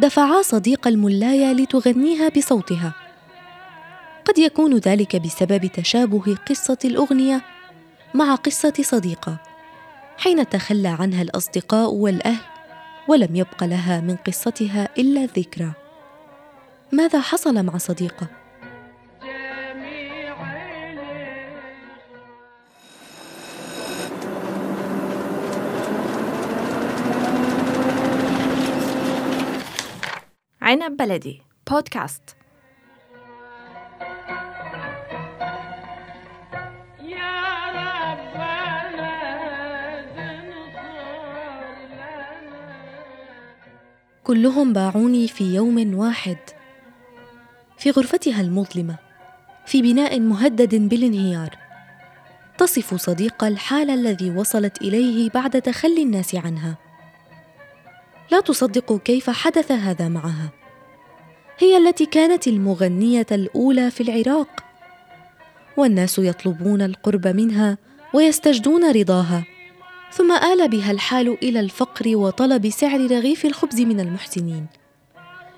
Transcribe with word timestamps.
دفعا 0.00 0.42
صديق 0.42 0.88
الملاية 0.88 1.52
لتغنيها 1.52 2.28
بصوتها 2.28 2.94
قد 4.24 4.38
يكون 4.38 4.76
ذلك 4.76 5.16
بسبب 5.16 5.66
تشابه 5.66 6.36
قصة 6.48 6.78
الأغنية 6.84 7.42
مع 8.14 8.34
قصة 8.34 8.72
صديقة 8.80 9.36
حين 10.18 10.48
تخلى 10.48 10.88
عنها 10.88 11.22
الأصدقاء 11.22 11.92
والأهل 11.92 12.44
ولم 13.08 13.36
يبق 13.36 13.64
لها 13.64 14.00
من 14.00 14.16
قصتها 14.16 14.88
إلا 14.98 15.20
الذكرى 15.20 15.72
ماذا 16.92 17.20
حصل 17.20 17.64
مع 17.64 17.78
صديقة؟ 17.78 18.39
عنب 30.70 30.96
بلدي. 30.96 31.42
بودكاست. 31.70 32.22
كلهم 44.24 44.72
باعوني 44.72 45.28
في 45.28 45.54
يوم 45.54 45.94
واحد. 45.94 46.38
في 47.78 47.90
غرفتها 47.90 48.40
المظلمة 48.40 48.96
في 49.66 49.82
بناء 49.82 50.20
مهدد 50.20 50.74
بالانهيار. 50.74 51.56
تصف 52.58 52.94
صديقه 52.94 53.48
الحال 53.48 53.90
الذي 53.90 54.30
وصلت 54.30 54.82
إليه 54.82 55.30
بعد 55.30 55.62
تخلي 55.62 56.02
الناس 56.02 56.34
عنها. 56.34 56.76
لا 58.30 58.40
تصدق 58.40 59.02
كيف 59.02 59.30
حدث 59.30 59.72
هذا 59.72 60.08
معها. 60.08 60.59
هي 61.60 61.76
التي 61.76 62.06
كانت 62.06 62.46
المغنية 62.46 63.26
الأولى 63.32 63.90
في 63.90 64.02
العراق 64.02 64.64
والناس 65.76 66.18
يطلبون 66.18 66.82
القرب 66.82 67.26
منها 67.26 67.78
ويستجدون 68.14 68.90
رضاها 68.90 69.44
ثم 70.12 70.32
آل 70.32 70.68
بها 70.68 70.90
الحال 70.90 71.36
إلى 71.42 71.60
الفقر 71.60 72.16
وطلب 72.16 72.68
سعر 72.68 73.00
رغيف 73.00 73.46
الخبز 73.46 73.80
من 73.80 74.00
المحسنين. 74.00 74.66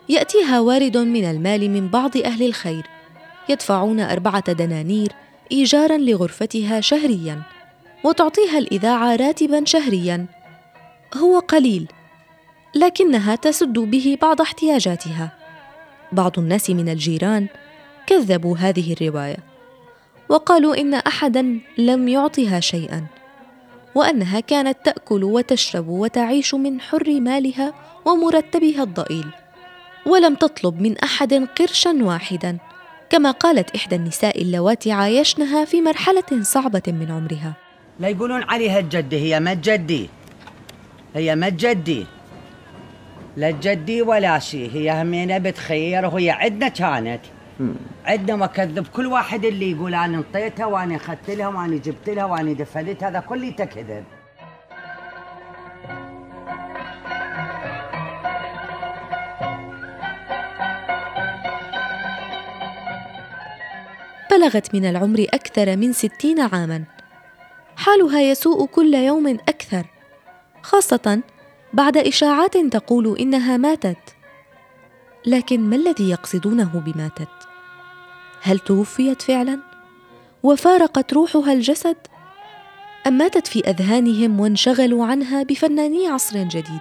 يأتيها 0.09 0.61
وارد 0.61 0.97
من 0.97 1.25
المال 1.25 1.71
من 1.71 1.89
بعض 1.89 2.17
أهل 2.17 2.47
الخير، 2.47 2.87
يدفعون 3.49 4.01
أربعة 4.01 4.53
دنانير 4.53 5.13
إيجارا 5.53 5.99
لغرفتها 5.99 6.81
شهريا، 6.81 7.43
وتعطيها 8.05 8.59
الإذاعة 8.59 9.17
راتبا 9.17 9.65
شهريا. 9.65 10.27
هو 11.17 11.39
قليل، 11.39 11.89
لكنها 12.75 13.35
تسد 13.35 13.79
به 13.79 14.19
بعض 14.23 14.41
احتياجاتها. 14.41 15.42
بعض 16.13 16.39
الناس 16.39 16.71
من 16.71 16.89
الجيران 16.89 17.47
كذبوا 18.07 18.57
هذه 18.57 18.93
الرواية، 18.93 19.39
وقالوا 20.29 20.77
إن 20.81 20.95
أحدا 20.95 21.61
لم 21.79 22.09
يعطها 22.09 22.61
شيئا. 22.61 23.07
وأنها 23.95 24.41
كانت 24.41 24.79
تأكل 24.85 25.25
وتشرب 25.25 25.89
وتعيش 25.89 26.55
من 26.55 26.81
حر 26.81 27.21
مالها 27.21 27.73
ومرتبها 28.05 28.83
الضئيل 28.83 29.27
ولم 30.07 30.35
تطلب 30.35 30.81
من 30.81 30.99
أحد 30.99 31.35
قرشا 31.35 31.93
واحدا 32.01 32.59
كما 33.11 33.31
قالت 33.31 33.77
إحدى 33.77 33.97
النساء 33.97 34.43
اللواتي 34.43 34.93
عايشنها 34.93 35.65
في 35.65 35.81
مرحلة 35.81 36.43
صعبة 36.43 36.83
من 36.87 37.11
عمرها 37.11 37.53
لا 38.01 38.09
يقولون 38.09 38.43
عليها 38.43 38.79
الجدة 38.79 39.17
هي 39.17 39.41
ما 39.41 39.55
جدي 39.55 40.09
هي 41.15 41.37
ما 41.37 41.49
جدي 41.49 42.07
لا 43.37 43.51
جدي 43.51 44.03
ولا 44.03 44.39
شيء 44.39 44.71
هي 44.73 45.03
همينة 45.03 45.39
بتخير 45.39 46.07
وهي 46.07 46.31
عندنا 46.31 46.69
كانت. 46.69 47.21
عندنا 48.05 48.45
وكذب. 48.45 48.87
كل 48.87 49.07
واحد 49.07 49.45
اللي 49.45 49.71
يقول 49.71 49.95
أنا 49.95 50.19
انطيتها 50.19 50.67
وأنا 50.67 50.97
اخذت 50.97 51.31
لها 51.31 51.49
وأنا 51.49 51.77
جبت 51.77 52.09
لها 52.09 52.25
وأنا 52.25 52.53
دفنتها 52.53 53.09
هذا 53.09 53.21
كله 53.21 53.51
كذب. 53.51 54.05
بلغت 64.31 64.75
من 64.75 64.85
العمر 64.85 65.27
أكثر 65.35 65.77
من 65.77 65.93
ستين 65.93 66.41
عاما. 66.41 66.85
حالها 67.77 68.21
يسوء 68.21 68.67
كل 68.67 68.95
يوم 68.95 69.29
أكثر 69.29 69.87
خاصة 70.63 71.23
بعد 71.73 71.97
إشاعات 71.97 72.57
تقول 72.57 73.19
إنها 73.19 73.57
ماتت. 73.57 74.17
لكن 75.27 75.61
ما 75.61 75.77
الذي 75.77 76.11
يقصدونه 76.11 76.83
بماتت؟ 76.87 77.29
هل 78.43 78.59
توفيت 78.59 79.23
فعلا؟ 79.23 79.59
وفارقت 80.43 81.13
روحها 81.13 81.53
الجسد؟ 81.53 81.97
أم 83.07 83.13
ماتت 83.13 83.47
في 83.47 83.61
أذهانهم 83.61 84.41
وانشغلوا 84.41 85.07
عنها 85.07 85.43
بفناني 85.43 86.09
عصر 86.09 86.43
جديد؟ 86.43 86.81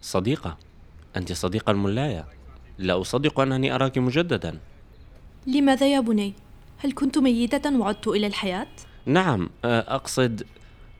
صديقة 0.00 0.56
أنت 1.16 1.32
صديقة 1.32 1.70
الملاية 1.70 2.26
لا 2.78 3.00
أصدق 3.00 3.40
أنني 3.40 3.74
أراك 3.74 3.98
مجددا. 3.98 4.58
لماذا 5.46 5.86
يا 5.86 6.00
بني؟ 6.00 6.34
هل 6.84 6.92
كنت 6.92 7.18
ميتة 7.18 7.78
وعدت 7.78 8.08
إلى 8.08 8.26
الحياة؟ 8.26 8.66
نعم 9.06 9.50
آه، 9.64 9.94
أقصد 9.94 10.42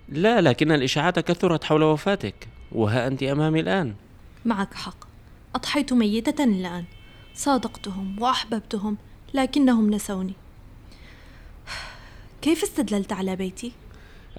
لا 0.08 0.40
لكن 0.40 0.72
الإشاعات 0.72 1.18
كثرت 1.18 1.64
حول 1.64 1.82
وفاتك 1.82 2.48
وها 2.72 3.06
أنت 3.06 3.22
أمامي 3.22 3.60
الآن 3.60 3.94
معك 4.44 4.74
حق 4.74 5.04
أضحيت 5.54 5.92
ميتة 5.92 6.44
الآن 6.44 6.84
صادقتهم 7.34 8.22
وأحببتهم 8.22 8.96
لكنهم 9.34 9.90
نسوني 9.90 10.32
كيف 12.42 12.62
استدللت 12.62 13.12
على 13.12 13.36
بيتي؟ 13.36 13.72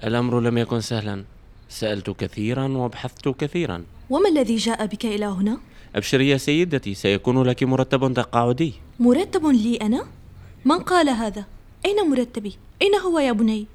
الأمر 0.04 0.40
لم 0.40 0.58
يكن 0.58 0.80
سهلا 0.80 1.24
سألت 1.68 2.10
كثيرا 2.10 2.68
وبحثت 2.68 3.28
كثيرا 3.28 3.84
وما 4.10 4.28
الذي 4.28 4.56
جاء 4.56 4.86
بك 4.86 5.06
إلى 5.06 5.26
هنا؟ 5.26 5.58
أبشري 5.96 6.28
يا 6.28 6.36
سيدتي 6.36 6.94
سيكون 6.94 7.42
لك 7.42 7.62
مرتب 7.62 8.14
تقاعدي 8.14 8.74
مرتب 9.00 9.46
لي 9.46 9.76
أنا؟ 9.76 10.06
من 10.64 10.78
قال 10.78 11.08
هذا؟ 11.08 11.44
أين 11.84 12.10
مرتبي؟ 12.10 12.56
أين 12.82 12.94
هو 12.94 13.18
يا 13.18 13.32
بني؟ 13.32 13.66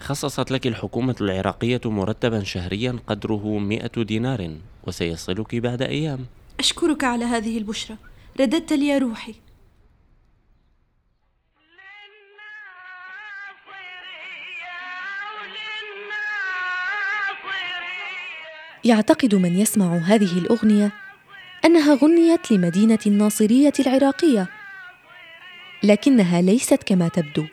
خصصت 0.00 0.50
لك 0.50 0.66
الحكومة 0.66 1.16
العراقية 1.20 1.80
مرتبا 1.84 2.44
شهريا 2.44 2.98
قدره 3.06 3.58
مئة 3.58 4.02
دينار 4.02 4.56
وسيصلك 4.86 5.54
بعد 5.54 5.82
أيام 5.82 6.26
أشكرك 6.60 7.04
على 7.04 7.24
هذه 7.24 7.58
البشرى 7.58 7.96
رددت 8.40 8.72
لي 8.72 8.98
روحي 8.98 9.34
يعتقد 18.84 19.34
من 19.34 19.58
يسمع 19.58 19.96
هذه 19.96 20.38
الأغنية 20.38 20.92
أنها 21.64 21.94
غنيت 21.94 22.52
لمدينة 22.52 22.98
الناصرية 23.06 23.72
العراقية 23.80 24.48
لكنها 25.82 26.42
ليست 26.42 26.82
كما 26.82 27.08
تبدو 27.08 27.44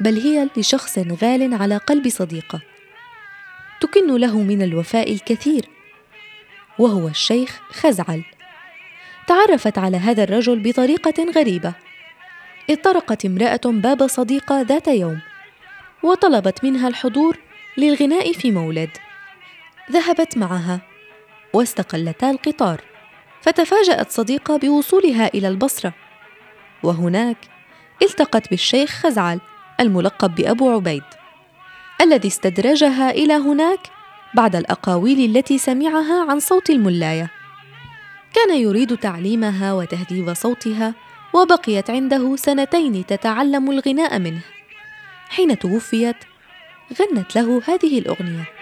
بل 0.00 0.18
هي 0.20 0.48
لشخص 0.56 0.98
غال 0.98 1.54
على 1.54 1.76
قلب 1.76 2.08
صديقه 2.08 2.60
تكن 3.80 4.16
له 4.16 4.42
من 4.42 4.62
الوفاء 4.62 5.12
الكثير 5.12 5.68
وهو 6.78 7.08
الشيخ 7.08 7.60
خزعل. 7.70 8.22
تعرفت 9.26 9.78
على 9.78 9.96
هذا 9.96 10.24
الرجل 10.24 10.60
بطريقة 10.62 11.32
غريبة. 11.36 11.72
اذ 12.70 12.76
طرقت 12.76 13.24
امرأة 13.24 13.60
باب 13.64 14.06
صديقه 14.06 14.60
ذات 14.60 14.88
يوم 14.88 15.20
وطلبت 16.02 16.64
منها 16.64 16.88
الحضور 16.88 17.38
للغناء 17.76 18.32
في 18.32 18.50
مولد. 18.50 18.90
ذهبت 19.90 20.38
معها 20.38 20.80
واستقلتا 21.52 22.30
القطار 22.30 22.80
فتفاجأت 23.40 24.10
صديقة 24.10 24.56
بوصولها 24.56 25.26
إلى 25.34 25.48
البصرة. 25.48 25.94
وهناك 26.82 27.36
التقت 28.02 28.50
بالشيخ 28.50 28.90
خزعل 28.90 29.40
الملقب 29.80 30.34
بأبو 30.34 30.70
عبيد 30.70 31.02
الذي 32.00 32.28
استدرجها 32.28 33.10
إلى 33.10 33.32
هناك 33.34 33.80
بعد 34.34 34.56
الأقاويل 34.56 35.36
التي 35.36 35.58
سمعها 35.58 36.30
عن 36.30 36.40
صوت 36.40 36.70
الملاية. 36.70 37.30
كان 38.34 38.56
يريد 38.56 38.96
تعليمها 38.96 39.72
وتهذيب 39.72 40.34
صوتها 40.34 40.94
وبقيت 41.34 41.90
عنده 41.90 42.36
سنتين 42.36 43.06
تتعلم 43.06 43.70
الغناء 43.70 44.18
منه. 44.18 44.40
حين 45.28 45.58
توفيت 45.58 46.16
غنت 47.00 47.36
له 47.36 47.62
هذه 47.68 47.98
الأغنية. 47.98 48.61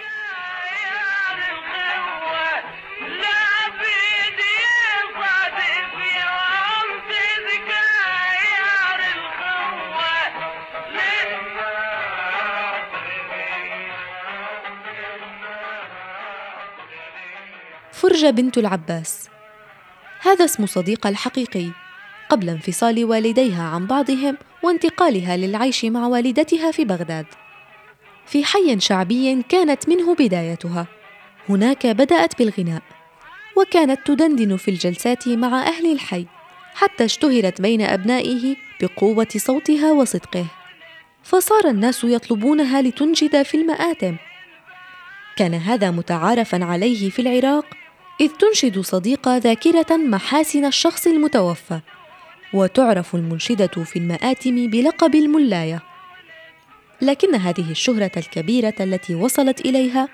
فرجة 18.11 18.29
بنت 18.29 18.57
العباس. 18.57 19.29
هذا 20.21 20.45
اسم 20.45 20.65
صديقة 20.65 21.09
الحقيقي. 21.09 21.69
قبل 22.29 22.49
انفصال 22.49 23.05
والديها 23.05 23.63
عن 23.63 23.87
بعضهم 23.87 24.37
وانتقالها 24.63 25.37
للعيش 25.37 25.85
مع 25.85 26.07
والدتها 26.07 26.71
في 26.71 26.85
بغداد. 26.85 27.25
في 28.25 28.45
حي 28.45 28.79
شعبي 28.79 29.43
كانت 29.49 29.89
منه 29.89 30.15
بدايتها. 30.15 30.87
هناك 31.49 31.87
بدأت 31.87 32.37
بالغناء 32.37 32.81
وكانت 33.57 33.99
تدندن 34.05 34.57
في 34.57 34.71
الجلسات 34.71 35.27
مع 35.27 35.61
أهل 35.67 35.91
الحي 35.91 36.25
حتى 36.73 37.05
اشتهرت 37.05 37.61
بين 37.61 37.81
أبنائه 37.81 38.55
بقوة 38.81 39.27
صوتها 39.37 39.91
وصدقه. 39.91 40.45
فصار 41.23 41.67
الناس 41.67 42.03
يطلبونها 42.03 42.81
لتنجد 42.81 43.41
في 43.43 43.57
المآتم. 43.57 44.15
كان 45.35 45.53
هذا 45.53 45.91
متعارفا 45.91 46.65
عليه 46.65 47.09
في 47.09 47.21
العراق 47.21 47.80
إذ 48.21 48.29
تنشد 48.29 48.79
صديقة 48.79 49.37
ذاكرة 49.37 49.97
محاسن 49.97 50.65
الشخص 50.65 51.07
المتوفى 51.07 51.79
وتعرف 52.53 53.15
المنشدة 53.15 53.67
في 53.67 53.99
المآتم 53.99 54.67
بلقب 54.67 55.15
الملاية. 55.15 55.81
لكن 57.01 57.35
هذه 57.35 57.71
الشهرة 57.71 58.11
الكبيرة 58.17 58.73
التي 58.79 59.15
وصلت 59.15 59.61
إليها 59.61 60.09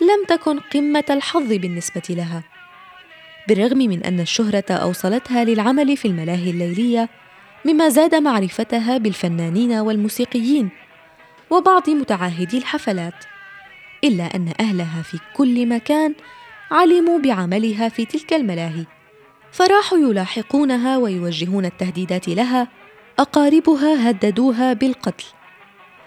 لم 0.00 0.36
تكن 0.36 0.58
قمة 0.60 1.04
الحظ 1.10 1.52
بالنسبة 1.52 2.02
لها 2.10 2.42
بالرغم 3.48 3.78
من 3.78 4.02
أن 4.02 4.20
الشهرة 4.20 4.64
أوصلتها 4.70 5.44
للعمل 5.44 5.96
في 5.96 6.08
الملاهي 6.08 6.50
الليلية 6.50 7.08
مما 7.64 7.88
زاد 7.88 8.14
معرفتها 8.14 8.98
بالفنانين 8.98 9.72
والموسيقيين 9.72 10.68
وبعض 11.50 11.90
متعاهدي 11.90 12.58
الحفلات 12.58 13.24
إلا 14.04 14.24
أن 14.36 14.52
أهلها 14.60 15.02
في 15.02 15.18
كل 15.34 15.66
مكان 15.66 16.14
علموا 16.72 17.18
بعملها 17.18 17.88
في 17.88 18.04
تلك 18.04 18.32
الملاهي. 18.32 18.84
فراحوا 19.52 19.98
يلاحقونها 19.98 20.96
ويوجهون 20.96 21.64
التهديدات 21.64 22.28
لها 22.28 22.68
أقاربها 23.18 24.10
هددوها 24.10 24.72
بالقتل 24.72 25.24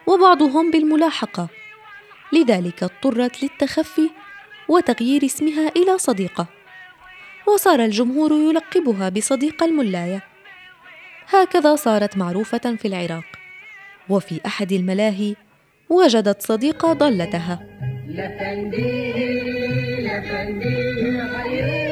وبعضهم 0.07 0.71
بالملاحقة. 0.71 1.47
لذلك 2.33 2.83
اضطرت 2.83 3.43
للتخفي 3.43 4.09
وتغيير 4.69 5.25
اسمها 5.25 5.71
إلى 5.75 5.97
صديقة. 5.97 6.47
وصار 7.47 7.79
الجمهور 7.79 8.31
يلقبها 8.31 9.09
بصديقه 9.09 9.65
الملاية. 9.65 10.23
هكذا 11.29 11.75
صارت 11.75 12.17
معروفة 12.17 12.75
في 12.75 12.87
العراق. 12.87 13.25
وفي 14.09 14.41
أحد 14.45 14.71
الملاهي 14.71 15.35
وجدت 15.89 16.41
صديقة 16.41 16.93
لفندي 18.07 19.94
Yeah, 20.15 20.45
baby. 20.45 21.11
Yeah, 21.11 21.43
baby. 21.43 21.84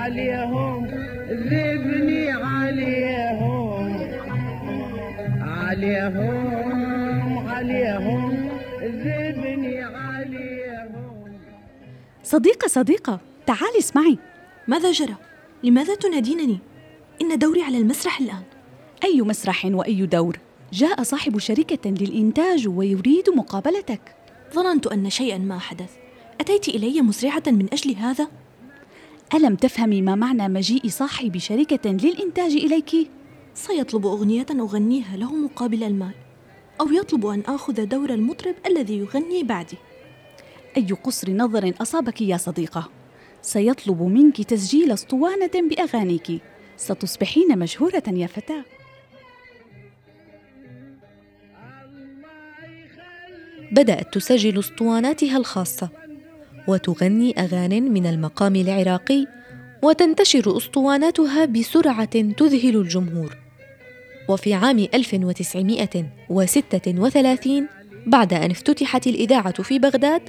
عليهم 0.00 0.86
ذبني 1.30 2.30
عليهم. 2.30 3.90
عليهم 5.40 7.48
عليهم 7.48 8.48
ذبني 8.82 9.82
عليهم. 9.82 11.38
صديقة 12.22 12.68
صديقة 12.68 13.20
تعالي 13.46 13.78
اسمعي. 13.78 14.18
ماذا 14.68 14.92
جرى؟ 14.92 15.14
لماذا 15.64 15.94
تنادينني؟ 15.94 16.58
إن 17.22 17.38
دوري 17.38 17.62
على 17.62 17.78
المسرح 17.78 18.20
الآن. 18.20 18.42
أي 19.04 19.22
مسرح 19.22 19.64
وأي 19.64 20.06
دور؟ 20.06 20.38
جاء 20.72 21.02
صاحب 21.02 21.38
شركة 21.38 21.90
للإنتاج 21.90 22.68
ويريد 22.68 23.30
مقابلتك. 23.36 24.00
ظننت 24.54 24.86
أن 24.86 25.10
شيئا 25.10 25.38
ما 25.38 25.58
حدث. 25.58 25.90
أتيت 26.40 26.68
إلي 26.68 27.02
مسرعة 27.02 27.42
من 27.46 27.66
أجل 27.72 27.96
هذا؟ 27.96 28.28
ألم 29.34 29.54
تفهمي 29.54 30.02
ما 30.02 30.14
معنى 30.14 30.48
مجيء 30.48 30.88
صاحب 30.88 31.38
شركة 31.38 31.90
للإنتاج 31.90 32.52
إليك؟ 32.52 33.10
سيطلب 33.54 34.06
أغنية 34.06 34.46
أغنيها 34.50 35.16
له 35.16 35.34
مقابل 35.34 35.84
المال 35.84 36.14
أو 36.80 36.92
يطلب 36.92 37.26
أن 37.26 37.40
آخذ 37.40 37.84
دور 37.86 38.10
المطرب 38.10 38.54
الذي 38.66 38.98
يغني 38.98 39.42
بعدي 39.42 39.76
أي 40.76 40.86
قصر 40.86 41.30
نظر 41.30 41.74
أصابك 41.80 42.20
يا 42.20 42.36
صديقة؟ 42.36 42.90
سيطلب 43.42 44.02
منك 44.02 44.42
تسجيل 44.42 44.92
أسطوانة 44.92 45.50
بأغانيك. 45.54 46.42
ستصبحين 46.76 47.58
مشهورة 47.58 48.02
يا 48.06 48.26
فتاة. 48.26 48.64
بدأت 53.72 54.14
تسجل 54.14 54.58
أسطواناتها 54.58 55.36
الخاصة. 55.36 55.99
وتغني 56.70 57.34
أغانٍ 57.38 57.92
من 57.92 58.06
المقام 58.06 58.56
العراقي 58.56 59.26
وتنتشر 59.82 60.56
أسطواناتها 60.56 61.44
بسرعة 61.44 62.32
تذهل 62.38 62.76
الجمهور. 62.76 63.36
وفي 64.28 64.54
عام 64.54 64.78
1936 64.94 67.66
بعد 68.06 68.32
أن 68.32 68.50
افتتحت 68.50 69.06
الإذاعة 69.06 69.62
في 69.62 69.78
بغداد 69.78 70.22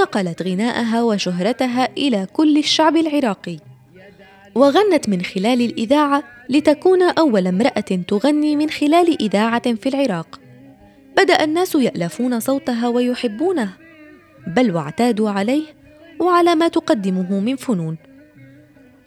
نقلت 0.00 0.42
غناءها 0.42 1.02
وشهرتها 1.02 1.88
إلى 1.98 2.26
كل 2.32 2.58
الشعب 2.58 2.96
العراقي. 2.96 3.56
وغنت 4.54 5.08
من 5.08 5.22
خلال 5.22 5.62
الإذاعة 5.62 6.22
لتكون 6.48 7.02
أول 7.02 7.46
امرأة 7.46 8.00
تغني 8.08 8.56
من 8.56 8.70
خلال 8.70 9.22
إذاعة 9.22 9.74
في 9.74 9.88
العراق. 9.88 10.40
بدأ 11.16 11.44
الناس 11.44 11.74
يألفون 11.74 12.40
صوتها 12.40 12.88
ويحبونه. 12.88 13.79
بل 14.50 14.74
واعتادوا 14.74 15.30
عليه 15.30 15.64
وعلى 16.20 16.54
ما 16.54 16.68
تقدمه 16.68 17.40
من 17.40 17.56
فنون. 17.56 17.96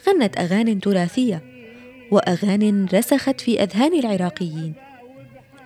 غنت 0.07 0.39
أغان 0.39 0.79
تراثية 0.79 1.43
وأغان 2.11 2.85
رسخت 2.93 3.41
في 3.41 3.63
أذهان 3.63 3.99
العراقيين. 3.99 4.73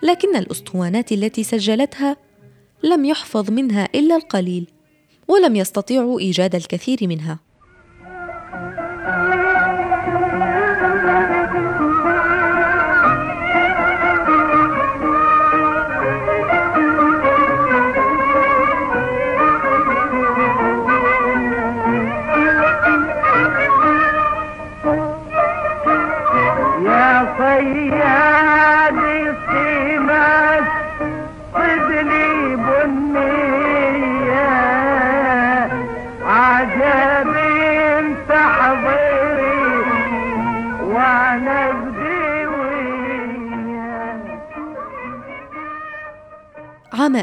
لكن 0.04 0.36
الأسطوانات 0.36 1.12
التي 1.12 1.44
سجلتها 1.44 2.18
لم 2.84 3.06
يحفظ 3.06 3.52
منها 3.52 3.90
إلا 3.96 4.16
القليل 4.16 4.68
ولم 5.28 5.56
يستطيعوا 5.56 6.20
إيجاد 6.20 6.56
الكثير 6.56 6.98
منها. 7.02 7.40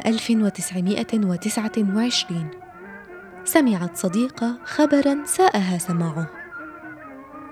1929 0.06 2.48
سمعت 3.44 3.96
صديقة 3.96 4.58
خبرا 4.64 5.24
ساءها 5.24 5.78
سماعه. 5.78 6.30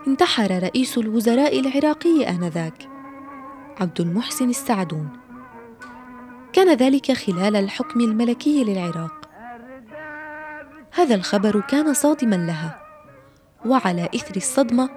انتحر 0.06 0.62
رئيس 0.62 0.98
الوزراء 0.98 1.60
العراقي 1.60 2.28
آنذاك 2.28 2.88
عبد 3.80 4.00
المحسن 4.00 4.50
السعدون. 4.50 5.08
كان 6.52 6.76
ذلك 6.76 7.12
خلال 7.12 7.56
الحكم 7.56 8.00
الملكي 8.00 8.64
للعراق. 8.64 9.28
هذا 10.94 11.14
الخبر 11.14 11.60
كان 11.60 11.94
صادما 11.94 12.36
لها 12.36 12.82
وعلى 13.66 14.08
إثر 14.14 14.36
الصدمة 14.36 14.90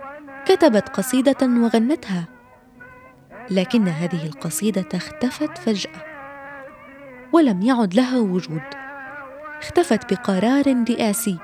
كتبت 0.46 0.90
قصيدة 0.90 1.38
وغنتها 1.42 2.28
لكن 3.52 3.88
هذه 3.88 4.26
القصيدة 4.26 4.90
اختفت 4.94 5.58
فجأة. 5.58 6.15
ولم 7.34 7.62
يعد 7.62 7.94
لها 7.94 8.20
وجود. 8.20 8.62
اختفت 9.62 10.14
بقرار 10.14 10.86
رئاسي. 10.90 11.38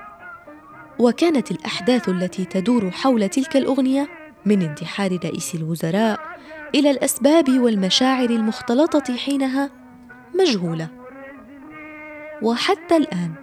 وكانت 1.00 1.52
الأحداث 1.52 2.10
التي 2.10 2.46
تدور 2.46 2.92
حول 2.92 3.30
تلك 3.30 3.58
الأغنية 3.58 4.08
من 4.46 4.62
انتحار 4.62 5.20
رئيس 5.26 5.56
الوزراء 5.56 6.20
إلى 6.76 6.92
الأسباب 6.92 7.60
والمشاعر 7.60 8.30
المختلطة 8.30 9.18
حينها 9.18 9.70
مجهولة. 10.40 10.88
وحتى 12.42 12.98
الآن 12.98 13.34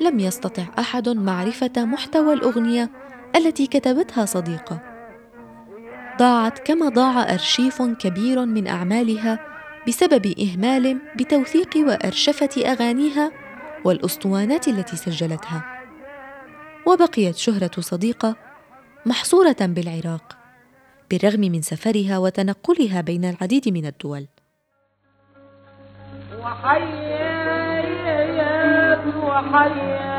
لم 0.00 0.20
يستطع 0.20 0.62
أحد 0.78 1.08
معرفة 1.08 1.72
محتوى 1.76 2.34
الأغنية 2.34 2.90
التي 3.36 3.66
كتبتها 3.66 4.24
صديقة. 4.24 4.80
ضاعت 6.18 6.58
كما 6.58 6.88
ضاع 6.88 7.32
أرشيف 7.32 7.82
كبير 7.82 8.46
من 8.46 8.66
أعمالها 8.66 9.51
بسبب 9.88 10.34
إهمال 10.38 10.98
بتوثيق 11.16 11.76
وأرشفة 11.76 12.72
أغانيها 12.72 13.32
والأسطوانات 13.84 14.68
التي 14.68 14.96
سجلتها. 14.96 15.64
وبقيت 16.86 17.36
شهرة 17.36 17.80
صديقة 17.80 18.36
محصورة 19.06 19.56
بالعراق 19.60 20.38
بالرغم 21.10 21.40
من 21.40 21.62
سفرها 21.62 22.18
وتنقلها 22.18 23.00
بين 23.00 23.24
العديد 23.24 23.68
من 23.68 23.86
الدول. 23.86 24.26
وحييت 26.42 27.82
وحييت 29.16 30.11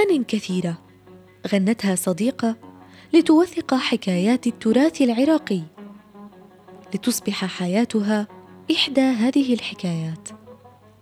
اغان 0.00 0.24
كثيرة. 0.24 0.78
غنتها 1.52 1.94
صديقة 1.94 2.56
لتوثق 3.12 3.74
حكايات 3.74 4.46
التراث 4.46 5.02
العراقي. 5.02 5.62
لتصبح 6.94 7.44
حياتها 7.44 8.26
إحدى 8.72 9.00
هذه 9.00 9.54
الحكايات. 9.54 10.28